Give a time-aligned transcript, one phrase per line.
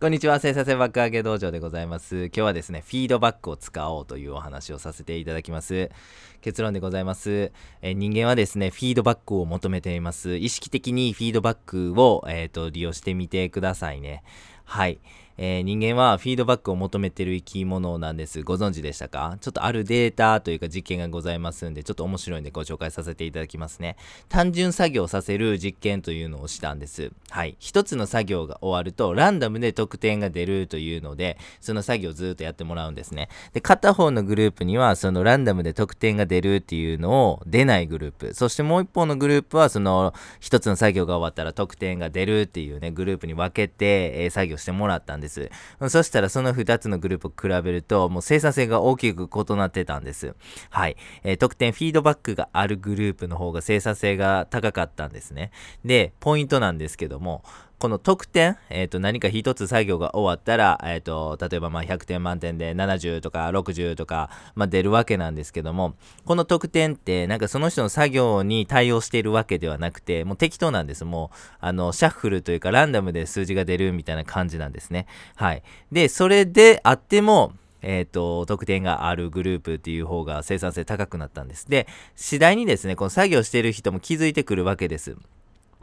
[0.00, 2.24] こんにちは、生産性爆上げ道場でございます。
[2.26, 5.88] 今日はですね、フィードバックを使おうというお話をさせていただきます。
[6.42, 7.52] 結論でございます。
[7.80, 10.34] え人間はですね、フィードバックを求めています。
[10.34, 14.24] 意識的にフィードバックを、えーと利用してみてくださいね。
[14.64, 14.98] はい。
[15.36, 18.44] えー人間はフィードバックを求めてる生き物なんです。
[18.44, 19.36] ご存知でしたか？
[19.40, 23.96] ちょっとあるデータというか実験がございますんで、ちょっと面白いんでご紹介させていただきますね。
[24.28, 27.10] 単純作業させる実験というのをしたんです。
[27.30, 27.56] はい。
[27.58, 33.28] 一つの作業が終わると、ランダムで得点が出るというので、その作業をずっとやってもらうんですね。
[33.52, 38.34] で、片方のグループには、そのランダムで得点が出るっていうのを出ないグループ。
[38.34, 45.50] そしてもう一方のグループは、その一つの作業が終わったら得点が出るっていうね、グループに分けて、えー作業してもらったんです。
[45.88, 50.34] そしたらその2つのグループを比べると、もう生産性が大きく異なってたんです。
[50.70, 50.96] はい。
[51.22, 55.50] えー得点、フィードバックがあるグループの方が生産性が高かったんですね。
[55.84, 57.44] で、ポイントなんですけども、
[57.78, 65.94] この得点、えっ、と、何か一つ作業が終わったら、えっ、と、例えばまあ100点満点で70とか60とか、まあ出るわけなんですけども、
[66.24, 71.04] この得点って、なんかその人の作業に対応しているわけではなくて、もう適当なんです。
[71.04, 75.06] もう、あの、シャッフルというかランダムで数字が出るみたいな感じなんですね。
[75.36, 75.62] はい。
[75.92, 81.68] で、それであっても、えっ、と、得点があるグループっていう方が生産性高くなったんです。
[81.68, 85.16] で、次第にですね、この作業している人も気づいてくるわけです。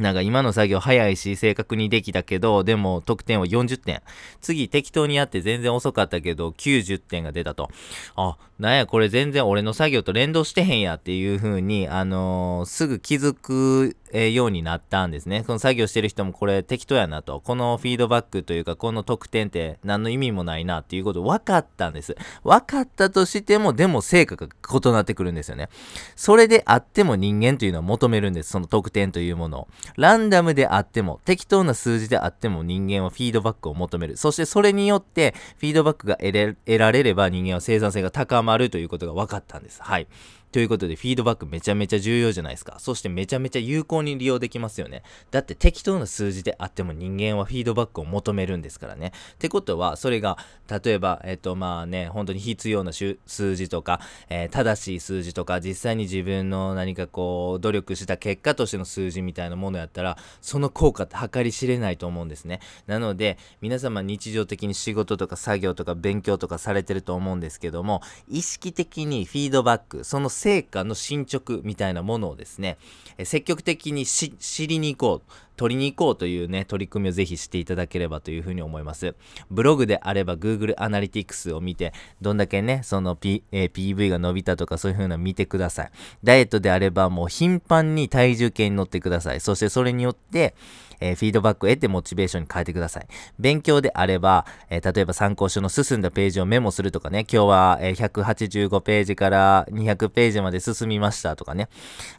[0.00, 4.02] なんか今の作業早いし正確にできたけど、でも得点は40点。
[4.40, 7.70] 次適当にやって全然遅かったけど90点が出たと。
[8.16, 15.44] あ、なんやこれ全然俺の作業と連動してへんやっていう風に、あのーすぐ気づく、えようになったんですね。
[15.46, 17.40] この作業してる人もこれ適当やなと。
[17.40, 22.16] このフィードバックというかこの得点って何の意味もないなっていうこと分かったんです。
[22.42, 25.68] 分かったとしても、でも成果が異なってくるんですよね。
[26.16, 28.50] それであっても人間というのは求めるんです。
[28.50, 29.68] その得点というものを。
[29.96, 34.16] ランダムであっても、適当な数字であっても人間はフィードバックを求める。
[34.16, 39.82] そしてそれによって、フィードバックが得れ得られれば人間は生産性が高まるということが分かったんです。
[39.82, 40.06] はい。
[40.50, 42.76] ということで、フィードバックめちゃめちゃ重要じゃないですか。
[42.78, 45.02] そしてめちゃめちゃ有効に利用できますよね。
[45.30, 49.12] だって適当な数字であっても人間はフィードバックを求めるんですからね。
[49.34, 50.38] ってことは、それが、
[50.82, 53.16] 例えば、えっと、まあね、本当に必要な数
[53.56, 62.60] 字とか、えー正しい数字とか、実際に自分の何かこう、努力した結果としての数字みたいなものやったら、その効果って計り知れないと思うんですね。
[62.86, 72.78] なので、皆様日常的に仕事とか作業とか勉強とかされてると思うんですけども、意識的にフィードバック、その成果の進捗みたいなものをですね、
[73.18, 75.32] え積極的にし知りに行こう。
[75.58, 79.14] 取りに行こうというね、取り組みをぜひしていただければというふうに思います。
[79.50, 81.92] ブログであれば Google Analytics を見て、
[82.22, 85.90] どんだけね、その、P えー PV が伸びたとかそういうふうな見てください。
[86.22, 89.40] ダイエットであればもう頻繁に体重計に乗ってください。
[89.40, 90.54] そしてそれによって、
[91.00, 93.06] えーフィードバックを得てモチベーションに変えてください。
[93.38, 101.68] 勉強であれば、えー例えば参考書の進んだページをメモするとかね、今日は、えー185ページから200ページまで進みましたとかね。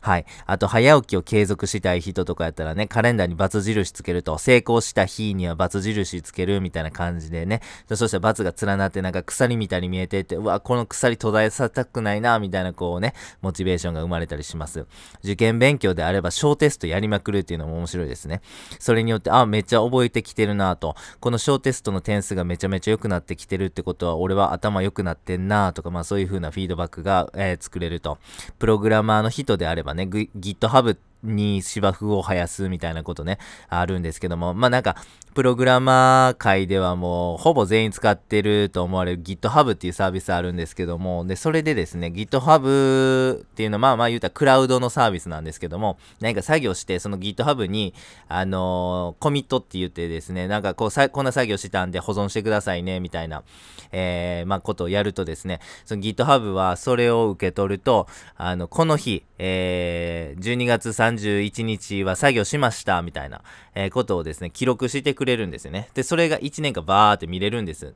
[0.01, 0.25] はい。
[0.45, 7.61] あと、早起きを継続したい人とかやったらね、カレンダーに×印つけると、成功した日には×印つけるみたいな感じでね。
[7.87, 14.85] そしたら×が連なってなんか鎖みたいに見えてって、うわ、この鎖途絶えさせたくないな、みたいなこうね、モチベーションが生まれたりします。
[15.23, 18.41] 受験勉強であれば小テストやりまくるっていうのも面白いですね。
[18.79, 20.95] それによって、あ、めっちゃ覚えてきてるなと。
[21.19, 28.17] この小テストの点数がめちゃめちゃ良くなってきてるってことは、俺は頭良くなってんなとか、まあそういう風なフィードバックが、えー作れると。
[28.57, 34.95] プログラマーの人であればね、GitHub ってに芝生を生やすみたいなことね、あるんですけども、まあなんか、
[35.33, 47.93] プログラマー界ではもう、ほぼ全員使ってると思われる GitHub っていうサービスあるんですけども、で、それでですね、GitHub っていうのは、まあまあ言うたらクラウドのサービスなんですけども、何か作業して、その GitHub に、
[48.27, 53.43] あのーコミットって言ってですね、なんかこうさ、こんな作業してたんで保存してくださいね、みたいな、
[53.91, 63.41] えー、まあことをやるとですね、その GitHub はそれを受け取ると、あの、この日、えー、12月31日は作業しました、みたいな、
[63.73, 65.89] えーことをですね、記録してくれるんですよね。
[65.93, 67.95] で、それが1年間バーって見れるんです。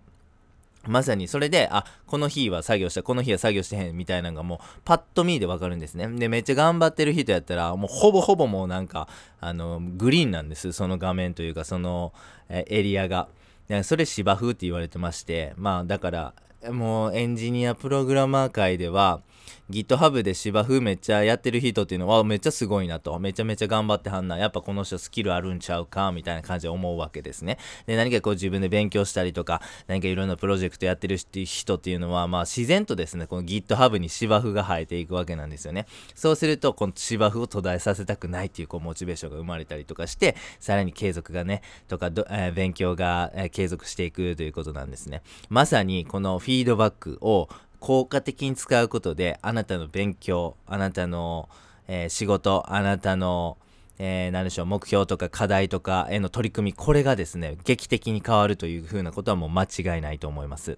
[0.86, 6.08] まさにそれで、あ、この日は作業した、この日は作業してへんみたいなのがもうパッと見でわかるんですね。
[6.08, 9.08] で、めっちゃ頑張ってる人やったら、もうほぼほぼもうなんか、
[9.40, 10.74] あの、グリーンなんです。
[10.74, 12.14] その画面というか、その、
[12.50, 13.28] えエリアが。
[13.84, 16.34] それ芝生って言われてまして、まあだから、
[16.70, 19.22] もうエンジニアプログラマー界では、
[19.70, 23.18] GitHub で芝生めっちゃやってる人っていうのはめっちゃすごいなと。
[23.20, 24.38] めちゃめちゃ頑張ってはんな。
[24.38, 27.58] やっぱこの人スキルあるんちゃうかみたいな感じで思うわけですね。
[27.86, 35.86] で、何かこう自分で勉強したりとか、何かいろんなプロジェクトやってる人っていうのは、まあ自然とですね、この GitHub に芝生が生えていくわけなんですよね。
[36.16, 45.22] そうすると、この芝生を途絶えさせたくないっていうこうモチベーションが生まれたりとかして、さらに継続がね、とか、えー、勉強が、継続していくということなんですね。
[45.50, 47.50] まさにこのフィードバックを
[47.84, 51.50] 効果的に使うことで、あなたの勉強、あなたの、
[51.90, 53.58] えー、仕事、あなたの、
[54.00, 60.78] えー、何でしょう、目標とか課題とかへの取り組み、これがですね、劇的に変わるというふうなことはもう間違いないと思います。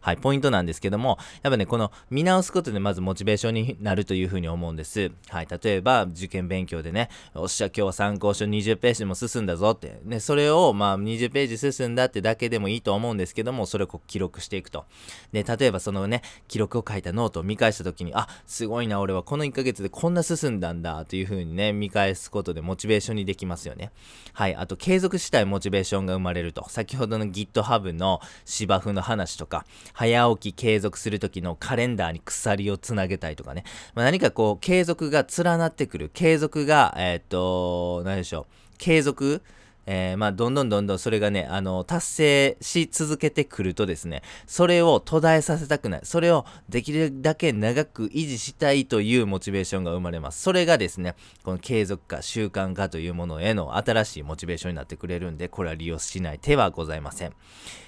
[0.00, 5.10] はい、ポイントなんですけども、やっぱね、この見直すことでまずモチベーションになるというふうに思うんです。
[5.28, 14.84] はい、例えば受験勉強でね、おっしゃ、今日は参考書20ページも進んだぞって、ね、それをまあ20ページ進んだってだけでもいいと思うんですけども、それをこう記録していくと。
[15.32, 23.90] で、例えばそのね、記録を書いたノートを見返した時に、あ、すごいな、俺はこの1ヶ月でこんな進んだんだというふうにね、見返すことでモチベーションにできますよね。
[24.32, 24.54] はい。
[24.54, 26.68] あと、継続したいモチベーションが生まれると。
[26.68, 33.64] 先ほどの GitHub の芝生の話とか、早起き継続する時のカレンダーに鎖をつなげたいとかね。
[33.94, 36.10] まあ、何かこう、継続が連なってくる。
[36.12, 38.46] 継続が、えー、っと、何でしょう。
[38.78, 39.42] 継続
[39.86, 46.00] えー、まあ、どんどんどんどんそれがね、あの、達成し続けてくるとですね、それを途絶えさせたくない。
[46.04, 50.40] それをできるだけ長く維持したいというモチベーションが生まれます。
[50.42, 57.32] それがですね、この継続化、習慣化というものへの新しいモチベーションになってくれるんで、これは利用しない手はございません。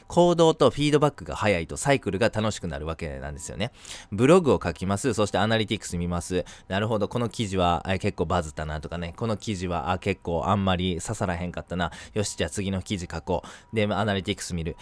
[0.08, 3.72] 行動とフィードバックが早いとサイクルが楽しくなるわけなんですよね。
[4.12, 5.14] ブログを書きます。
[5.14, 6.44] そしてアナリティクス見ます。
[6.68, 11.90] なるほど、この記事は結構バズったなとかね、この記事は結構あんまり刺さらへんかったな。
[12.12, 13.42] よし、じゃあ次の記事書こ
[13.72, 13.76] う。
[13.76, 14.76] で、アナリティクス見る。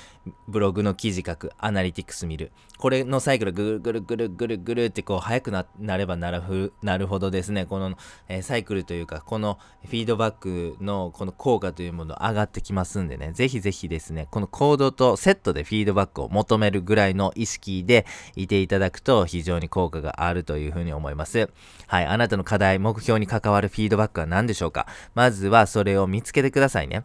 [0.49, 1.53] ブログの記事書く。
[1.59, 2.53] アナリティクス見る。
[2.79, 7.97] これのサイクルぐるぐるぐるぐるぐるってこう早くなればなるなるほどですね、この、
[8.29, 18.06] えー、サイクルというか、このフィードバックのこの効果というもの上がってきますんでね、ぜひぜひですね、この行動とセットでフィードバックを求めるぐらいの意識で
[18.37, 21.50] いていただくと非常に効果があるというふうに思います。
[21.87, 22.06] はい。
[22.06, 24.87] あなたの課題、目標に関わるフィードバックは何でしょうか？
[25.14, 27.05] まずはそれを見つけてくださいね。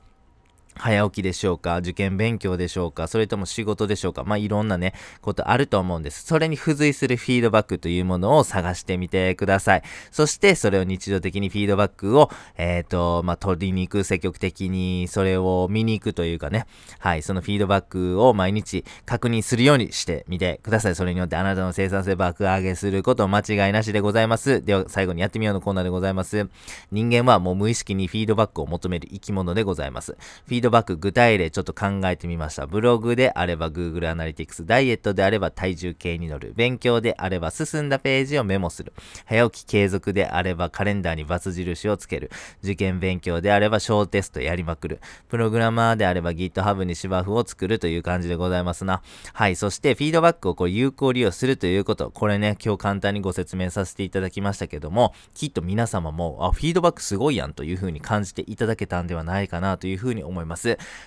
[0.80, 6.26] 早起きでしょうか受験勉強でしょうかそれとも仕事でしょうかまあ、いろんなね、ことあると思うんです。
[6.26, 9.84] それに付随するフィードバックというものを探してみてください。
[10.12, 16.66] そして、それを日常的にフィードバックを、えっ、ー、と、まあ、取りに行く、積極的にそれを見に行くというかね、
[17.00, 20.96] はい、そのフィードバックを毎日確認するようにしてみてください。
[20.96, 24.64] それによってあなたの生産性爆上げすること間違いなしでございます。
[24.64, 26.48] では、最後にやってみようのコーナーでございます。
[26.92, 30.18] 人間はもう無意識にフィードバックを求める生き物でございます。
[30.46, 32.68] フィードバック具体例ちょっと考えてみました。
[32.68, 38.94] ブログであれば Google Analytics、ダイエットであれば体重計に乗る、勉強であれば進んだページをメモする、
[39.26, 42.32] 早起き継続であればカレンダーにバツ印をつける、
[42.64, 45.00] 受験勉強であれば小テストやりまくる、
[45.30, 49.02] プログラマーであれば GitHub に芝生を作るという感じでございますな。
[49.34, 60.57] はい、そしてフィードバックをこう有効利用するということ、これね、今日簡単にご説明させていただきましたけども、きっと皆様も、あ、フィードバックすごいやんという風に感じていただけたんではないかなという風に思います。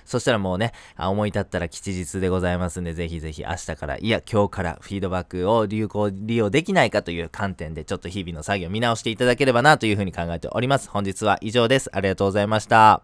[0.04, 10.88] そしてしたらもうね、思い立ったら吉日でございますんで、ぜひぜひ明日から、いや、今日からフィードバックを有効利用できないかという観点で、ちょっと日々の作業を見直していただければなというふうに考えております。
[10.88, 11.90] 本日は以上です。
[11.92, 12.98] ありがとうございました。